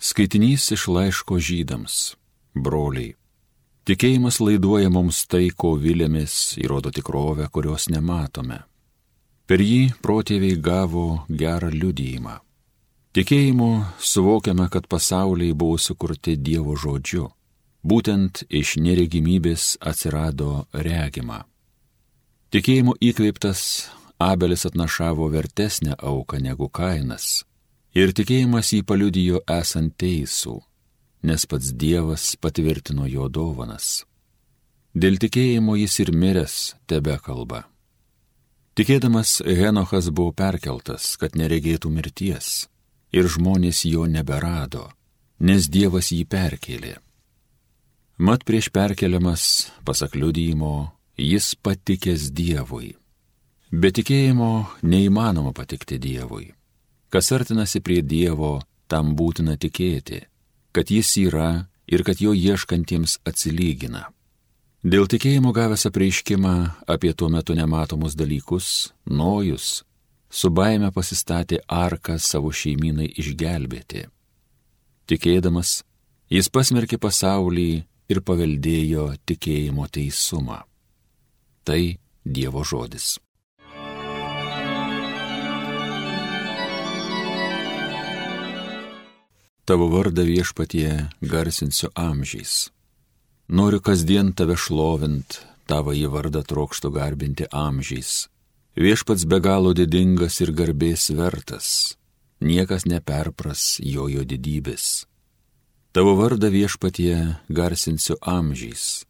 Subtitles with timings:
[0.00, 1.94] Skaitinys iš laiško žydams,
[2.56, 3.18] broliai.
[3.84, 8.62] Tikėjimas laiduoja mums tai, ko vilėmis, įrodo tikrovę, kurios nematome.
[9.44, 12.38] Per jį protėviai gavo gerą liudijimą.
[13.12, 13.68] Tikėjimu
[14.00, 17.26] suvokiame, kad pasauliai buvo sukurti Dievo žodžiu.
[17.84, 21.42] Būtent iš neregimybės atsirado regima.
[22.48, 27.42] Tikėjimu įkveiptas Abelis atnašavo vertesnę auką negu Kainas
[27.94, 30.60] Ir tikėjimas jį paliudijo esant teisų,
[31.26, 34.04] nes pats Dievas patvirtino jo dovanas.
[34.94, 36.54] Dėl tikėjimo jis ir miręs
[36.86, 37.64] tebe kalba.
[38.78, 42.68] Tikėdamas Henochas buvo perkeltas, kad neregėtų mirties,
[43.10, 44.86] ir žmonės jo neberado,
[45.42, 46.94] nes Dievas jį perkelė.
[48.22, 49.44] Mat prieš perkeliamas,
[49.84, 52.94] pasak liudyjimo, jis patikės Dievui.
[53.70, 56.52] Be tikėjimo neįmanoma patikti Dievui.
[57.10, 60.22] Kas artinasi prie Dievo, tam būtina tikėti,
[60.70, 64.06] kad Jis yra ir kad jo ieškantiems atsilygina.
[64.80, 66.54] Dėl tikėjimo gavęs apreiškimą
[66.88, 69.82] apie tuo metu nematomus dalykus, Nojus
[70.30, 74.06] su baime pasistatė arką savo šeimynai išgelbėti.
[75.10, 75.80] Tikėdamas,
[76.30, 77.70] jis pasmerkė pasaulį
[78.10, 80.62] ir paveldėjo tikėjimo teisumą.
[81.66, 81.82] Tai
[82.24, 83.18] Dievo žodis.
[89.70, 90.88] Tavo vardą viešpatie
[91.22, 92.72] garsinsiu amžiais.
[93.46, 95.36] Noriu kasdien tave šlovint,
[95.70, 98.24] tavo į vardą trokštų garbinti amžiais.
[98.74, 101.68] Viešpats be galo didingas ir garbės vertas,
[102.42, 105.06] niekas neperpras jo jo didybės.
[105.94, 109.06] Tavo vardą viešpatie garsinsiu amžiais.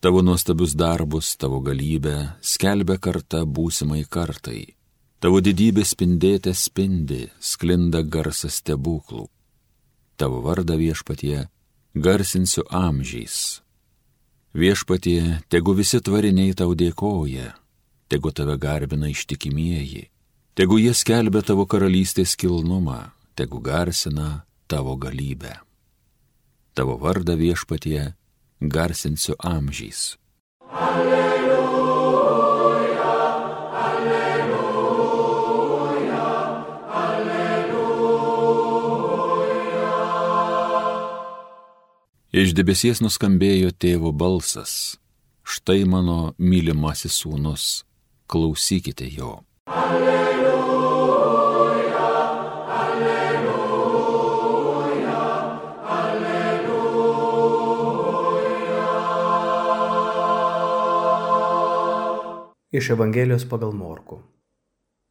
[0.00, 4.72] Tavo nuostabius darbus, tavo galybę skelbia karta būsimai kartai.
[5.20, 9.28] Tavo didybė spindėte spindi, sklinda garsas stebuklų
[10.16, 11.46] tavo vardą viešpatie
[11.94, 13.62] garsinsiu amžiais.
[14.56, 17.52] Viešpatie, tegu visi tvariniai tau dėkoja,
[18.08, 20.08] tegu tave garbina ištikimieji,
[20.56, 25.60] tegu jie skelbia tavo karalystės kilnumą, tegu garsina tavo galybę.
[26.72, 28.14] Tavo vardą viešpatie
[28.60, 30.16] garsinsiu amžiais.
[30.72, 31.35] Alleluja.
[42.36, 45.00] Iš debesies nuskambėjo tėvo balsas.
[45.40, 47.88] Štai mano mylimasis sūnus,
[48.28, 49.40] klausykite jo.
[49.72, 51.16] Alleluja,
[52.82, 53.56] alleluja,
[55.96, 57.16] alleluja.
[62.68, 64.20] Iš Evangelijos pagal Morku.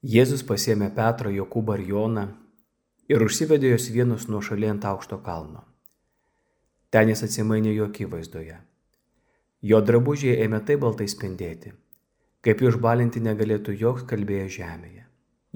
[0.05, 2.29] Jėzus pasėmė Petrą, Jokūbą ir Joną
[3.09, 5.74] ir užsivedė juos vienus nuo šalient aukšto kalno.
[6.95, 8.55] Ten jis atsimainė jo akivaizdoje.
[9.67, 11.73] Jo drabužiai ėmė taip baltai spindėti,
[12.45, 15.03] kaip jų išbalinti negalėtų joks kalbėjęs žemėje.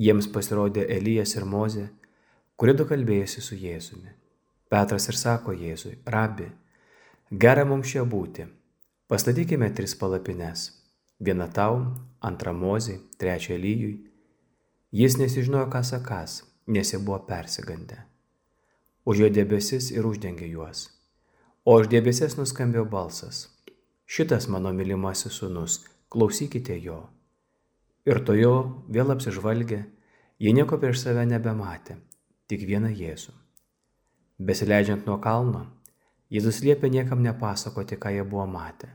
[0.04, 1.86] Jiems pasirodė Elijas ir Mozė,
[2.60, 4.12] kurie du kalbėjosi su Jėzumi.
[4.68, 6.50] Petras ir sako Jėzui, rabi,
[7.32, 8.50] gera mums čia būti,
[9.08, 10.68] pastatykime tris palapines.
[11.24, 11.82] Viena tau,
[12.20, 13.96] antra Mozė, trečia Elyjui.
[14.92, 18.04] Jis nesižinojo, ką sakas, nes jie buvo persigandę.
[19.08, 20.90] Užėjo debesis ir uždengė juos
[21.66, 23.48] o iš debesės nuskambėjo balsas.
[24.10, 27.02] Šitas mano mylimasis sunus, klausykite jo.
[28.10, 28.54] Ir to jo
[28.90, 29.84] vėl apsižvalgė,
[30.42, 32.00] jie nieko prieš save nebematė,
[32.50, 33.36] tik vieną Jėzų.
[34.40, 35.68] Besileidžiant nuo kalno,
[36.34, 38.90] Jėzus liepė niekam nepasakoti, ką jie buvo matę,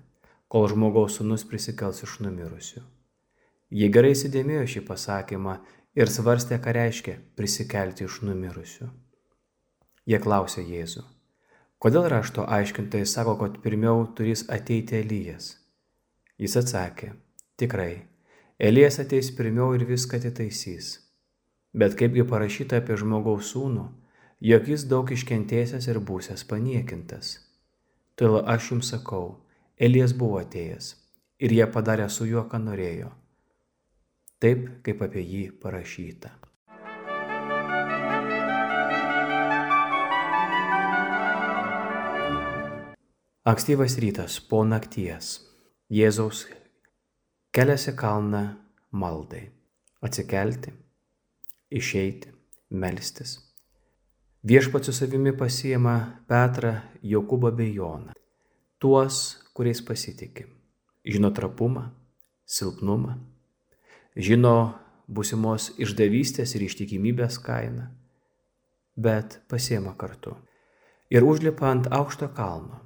[0.49, 2.83] kol žmogaus sunus prisikels iš numirusių.
[3.75, 5.59] Jie gerai įsidėmėjo šį pasakymą
[5.99, 8.89] ir svarstė, ką reiškia prisikelti iš numirusių.
[10.11, 11.03] Jie klausė Jėzų,
[11.85, 15.51] Kodėl rašto aiškintojai sako, kad pirmiau turės ateiti Elijas?
[16.41, 17.11] Jis atsakė,
[17.61, 18.07] tikrai,
[18.57, 20.95] Elijas ateis pirmiau ir viską atitaisys.
[21.77, 23.85] Bet kaipgi parašyta apie žmogaus sūnų,
[24.49, 27.35] jog jis daug iškentėsęs ir būsęs paniekintas.
[28.17, 29.27] Todėl aš jums sakau,
[29.77, 30.89] Elijas buvo atėjęs
[31.45, 33.13] ir jie padarė su juo, ką norėjo.
[34.41, 36.33] Taip, kaip apie jį parašyta.
[43.45, 45.35] Ankstyvas rytas po nakties.
[45.93, 46.47] Jėzaus
[47.53, 48.41] keliasi kalną
[48.89, 49.51] maldai.
[50.01, 50.73] Atsikelti,
[51.69, 52.31] išeiti,
[52.73, 53.35] melstis.
[54.49, 58.17] Viešpats su savimi pasiema Petrą, Jokubą bei Joną.
[58.81, 59.21] Tuos,
[59.53, 60.47] kuriais pasitikė.
[61.05, 61.91] Žino trapumą,
[62.49, 63.19] silpnumą.
[64.17, 64.57] Žino
[65.05, 67.91] būsimos išdavystės ir ištikimybės kainą.
[68.97, 70.37] bet pasiema kartu.
[71.11, 72.81] Ir užlipa ant aukšto kalno.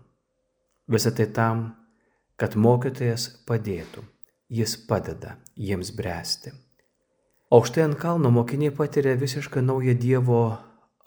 [0.89, 1.67] Visą tai tam,
[2.41, 4.05] kad mokytojas padėtų.
[4.49, 6.55] Jis padeda jiems bręsti.
[7.53, 10.41] Aukštai ant kalno mokiniai patiria visiškai naują Dievo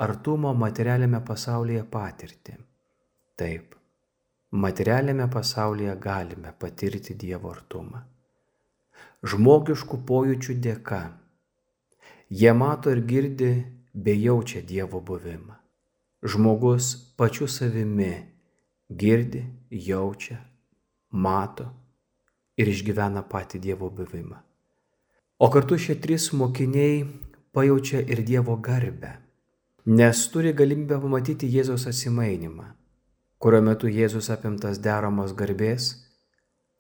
[0.05, 2.53] artumo materialiame pasaulyje patirtį.
[3.37, 3.73] Taip,
[4.51, 8.03] materialiame pasaulyje galime patirti Dievo artumą.
[9.25, 11.01] Žmogiškų pojūčių dėka.
[12.29, 13.51] Jie mato ir girdi
[13.93, 15.57] bei jaučia Dievo buvimą.
[16.21, 18.13] Žmogus pačiu savimi
[18.97, 20.37] girdi, jaučia,
[21.11, 21.69] mato
[22.57, 24.37] ir išgyvena patį Dievo buvimą.
[25.41, 27.01] O kartu šie trys mokiniai
[27.55, 29.15] pajaučia ir Dievo garbę,
[29.85, 32.67] nes turi galimybę pamatyti Jėzaus atsimainimą,
[33.41, 35.95] kurio metu Jėzus apimtas deramos garbės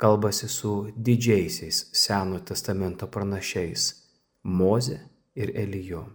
[0.01, 3.93] kalbasi su didžiaisiais Seno testamento pranašiais-
[4.59, 4.99] Moze
[5.35, 6.05] ir Eliju.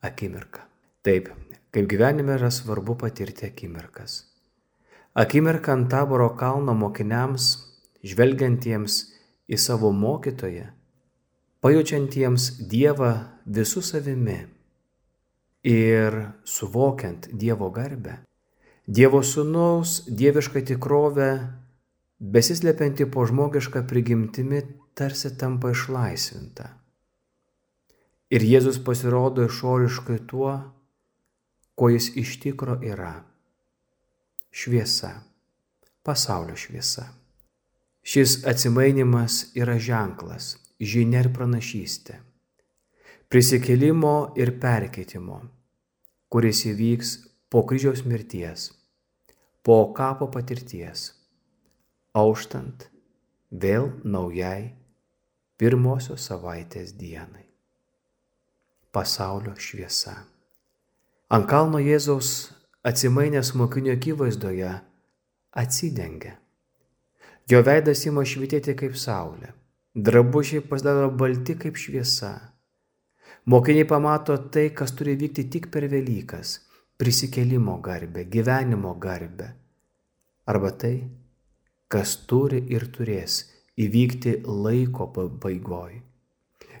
[0.00, 0.60] Akimirka.
[1.02, 1.28] Taip,
[1.72, 4.29] kaip gyvenime yra svarbu patirti akimirkas.
[5.14, 7.46] Akimirką ant taboro kalno mokiniams,
[8.06, 8.98] žvelgiantiems
[9.50, 10.68] į savo mokytoją,
[11.58, 13.08] pajaučiantiems Dievą
[13.42, 14.36] visų savimi
[15.66, 16.14] ir
[16.46, 18.20] suvokiant Dievo garbę,
[18.86, 21.30] Dievo sūnaus dievišką tikrovę,
[22.20, 24.62] besislepianti po žmogišką prigimtimi,
[24.94, 26.68] tarsi tampa išlaisvinta.
[28.30, 30.54] Ir Jėzus pasirodo išoriškai tuo,
[31.74, 33.29] ko jis iš tikro yra
[34.50, 35.12] šviesa,
[36.02, 37.06] pasaulio šviesa.
[38.02, 42.18] Šis atsimainimas yra ženklas, žinia ir pranašystė.
[43.30, 45.38] Prisikėlimo ir perkeitimo,
[46.32, 47.12] kuris įvyks
[47.52, 48.70] po kryžiaus mirties,
[49.62, 51.12] po kapo patirties,
[52.16, 52.88] auštant
[53.50, 54.72] vėl naujai
[55.60, 57.44] pirmosios savaitės dienai.
[58.90, 60.16] Pasaulio šviesa.
[61.30, 62.50] Ant kalno Jėzaus
[62.82, 64.70] atsimainęs mokinio akivaizdoje,
[65.52, 66.36] atsidengia.
[67.50, 69.50] Jo veidas ima švitėti kaip saulė,
[69.94, 72.30] drabužiai pasidaro balti kaip šviesa.
[73.52, 76.60] Mokiniai pamato tai, kas turi vykti tik per Velykas-
[76.98, 79.48] prisikelimo garbę, gyvenimo garbę.
[80.46, 81.10] Arba tai,
[81.88, 83.44] kas turi ir turės
[83.76, 86.00] įvykti laiko pabaigoj.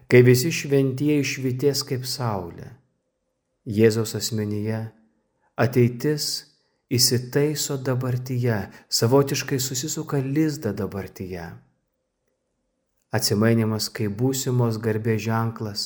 [0.08, 2.76] Kai visi šventieji švities kaip saulė,
[3.66, 4.99] Jėzaus asmenyje
[5.60, 6.26] Ateitis
[6.90, 11.50] įsitaiso dabartyje, savotiškai susisuka lizdą dabartyje.
[13.12, 15.82] Atsimainimas kaip būsimos garbės ženklas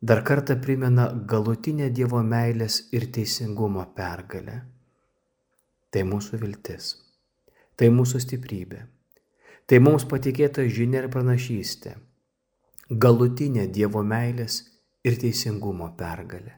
[0.00, 4.60] dar kartą primena galutinę Dievo meilės ir teisingumo pergalę.
[5.90, 6.92] Tai mūsų viltis,
[7.74, 8.84] tai mūsų stiprybė,
[9.66, 11.96] tai mums patikėta žinia ir pranašystė,
[12.90, 14.62] galutinė Dievo meilės
[15.02, 16.54] ir teisingumo pergalė.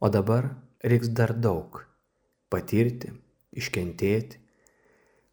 [0.00, 0.50] O dabar
[0.84, 1.80] reiks dar daug-
[2.52, 3.12] patirti,
[3.56, 4.36] iškentėti,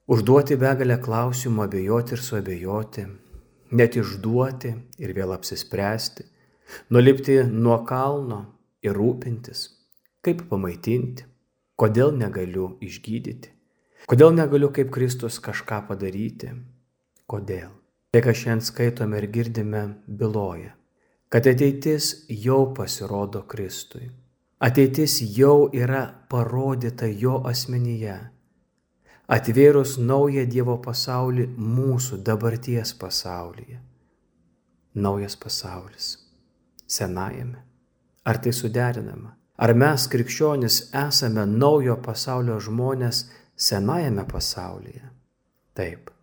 [0.08, 3.06] užduoti begalę klausimų, abejoti ir suabejoti,
[3.72, 6.24] net išduoti ir vėl apsispręsti,
[6.90, 8.46] nulipti nuo kalno
[8.82, 9.68] ir rūpintis,
[10.24, 11.28] kaip pamaitinti,
[11.76, 13.52] kodėl negaliu išgydyti,
[14.08, 16.56] kodėl negaliu kaip Kristus kažką padaryti,
[17.28, 17.72] kodėl.
[18.12, 20.74] Tai, ką šiandien skaitome ir girdime, byloja,
[21.32, 24.10] kad ateitis jau pasirodo Kristui
[24.62, 28.18] Ateitis jau yra parodyta jo asmenyje,
[29.26, 33.80] atvėrus naują Dievo pasaulį mūsų dabarties pasaulyje.
[35.02, 36.12] Naujas pasaulis.
[36.86, 37.64] Senajame.
[38.22, 39.34] Ar tai suderinama?
[39.58, 43.26] Ar mes, krikščionis, esame naujo pasaulio žmonės
[43.58, 45.08] senajame pasaulyje?
[45.74, 46.14] Taip.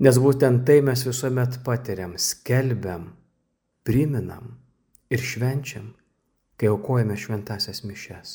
[0.00, 3.10] Nes būtent tai mes visuomet patiriam, skelbiam,
[3.84, 4.54] priminam
[5.12, 5.92] ir švenčiam
[6.62, 8.32] kai aukojame šventasias mišes,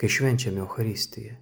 [0.00, 1.34] kai švenčiame Euharistiją.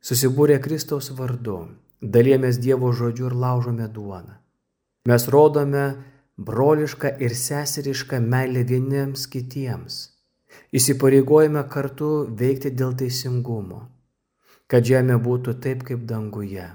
[0.00, 1.56] Susibūrė Kristaus vardu,
[2.00, 4.38] dalėmės Dievo žodžiu ir laužome duoną.
[5.04, 5.82] Mes rodome
[6.48, 9.98] brolišką ir seserišką meilę vieniems kitiems.
[10.72, 12.08] Įsipareigojame kartu
[12.40, 13.82] veikti dėl teisingumo,
[14.64, 16.70] kad žemė būtų taip kaip danguje.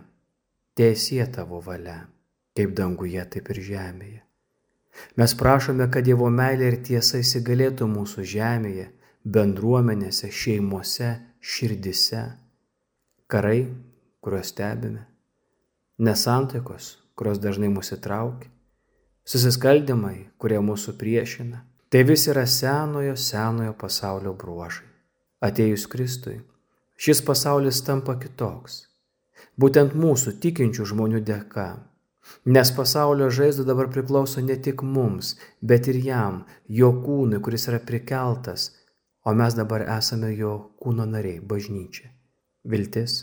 [0.77, 2.03] Tiesie tavo valia,
[2.53, 4.24] kaip danguje, taip ir žemėje.
[5.15, 8.89] Mes prašome, kad Dievo meilė ir tiesa įsigalėtų mūsų žemėje,
[9.25, 12.23] bendruomenėse, šeimose, širdise.
[13.31, 13.65] Karai,
[14.21, 15.05] kuriuos stebime,
[15.97, 18.51] nesantaikos, kurios dažnai mūsų traukia,
[19.25, 21.63] susiskaldimai, kurie mūsų priešina.
[21.89, 24.87] Tai vis yra senojo, senojo pasaulio bruožai.
[25.45, 26.39] Atėjus Kristui,
[26.97, 28.81] šis pasaulis tampa kitoks.
[29.59, 31.67] Būtent mūsų tikinčių žmonių dėka
[32.45, 36.43] Nes pasaulio žaizdo dabar priklauso ne tik mums, bet ir jam,
[36.79, 38.71] jo kūnui, kuris yra prikeltas,
[39.25, 42.11] o mes dabar esame jo kūno nariai, bažnyčia.
[42.65, 43.17] Viltis,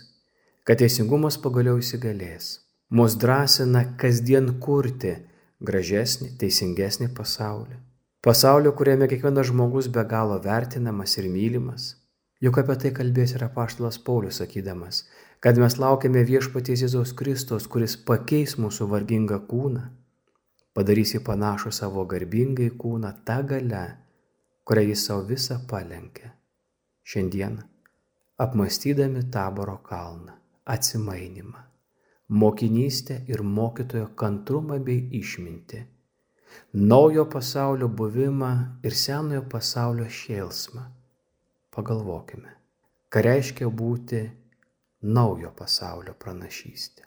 [0.66, 2.52] kad teisingumas pagaliau įsigalės,
[2.90, 5.16] mus drąsina kasdien kurti
[5.62, 7.78] gražesnį, teisingesnį pasaulį.
[8.22, 11.88] Pasaulio, kuriame kiekvienas žmogus be galo vertinamas ir mylimas.
[12.42, 15.04] Juk apie tai kalbės ir apaštalas Paulius sakydamas,
[15.42, 19.80] kad mes laukiame viešpaties Jėzaus Kristos, kuris pakeis mūsų vargingą kūną,
[20.76, 23.82] padarys jį panašų savo garbingai kūną tą galę,
[24.62, 26.30] kurią jis savo visą palenkė.
[27.02, 27.56] Šiandien,
[28.38, 30.36] apmastydami taboro kalną,
[30.74, 31.64] atsimainimą,
[32.42, 35.80] mokinystę ir mokytojo kantrumą bei išmintį,
[36.92, 38.52] naujo pasaulio buvimą
[38.86, 40.86] ir senojo pasaulio šėlsmą,
[41.74, 42.54] pagalvokime,
[43.10, 44.22] ką reiškia būti
[45.02, 47.02] naujo pasaulio pranašystė.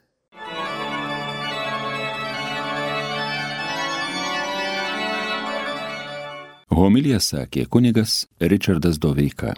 [6.76, 9.56] Homilija sakė kunigas Richardas Doveika.